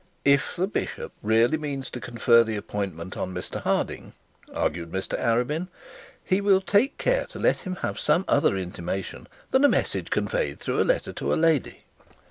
[0.25, 4.13] 'If the bishop really means to confer the appointment on Mr Harding,'
[4.51, 5.67] argued Mr Arabin,
[6.25, 10.59] 'he will take care to let him have some other intimation than a message conveyed
[10.59, 11.83] through a letter to a lady.